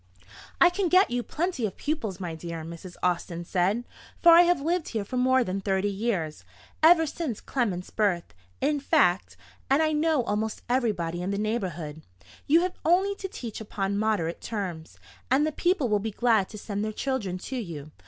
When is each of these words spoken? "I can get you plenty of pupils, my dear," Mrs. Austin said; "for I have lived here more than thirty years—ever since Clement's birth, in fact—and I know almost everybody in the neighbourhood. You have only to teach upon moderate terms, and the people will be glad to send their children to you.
"I 0.59 0.71
can 0.71 0.89
get 0.89 1.11
you 1.11 1.21
plenty 1.21 1.63
of 1.67 1.77
pupils, 1.77 2.19
my 2.19 2.33
dear," 2.33 2.63
Mrs. 2.63 2.95
Austin 3.03 3.45
said; 3.45 3.83
"for 4.19 4.31
I 4.31 4.41
have 4.41 4.59
lived 4.59 4.87
here 4.89 5.05
more 5.11 5.43
than 5.43 5.61
thirty 5.61 5.91
years—ever 5.91 7.05
since 7.05 7.39
Clement's 7.39 7.91
birth, 7.91 8.33
in 8.61 8.79
fact—and 8.79 9.83
I 9.83 9.91
know 9.91 10.23
almost 10.23 10.63
everybody 10.67 11.21
in 11.21 11.29
the 11.29 11.37
neighbourhood. 11.37 12.01
You 12.47 12.61
have 12.61 12.79
only 12.83 13.13
to 13.17 13.27
teach 13.27 13.61
upon 13.61 13.95
moderate 13.99 14.41
terms, 14.41 14.97
and 15.29 15.45
the 15.45 15.51
people 15.51 15.87
will 15.87 15.99
be 15.99 16.09
glad 16.09 16.49
to 16.49 16.57
send 16.57 16.83
their 16.83 16.91
children 16.93 17.37
to 17.37 17.57
you. 17.57 17.91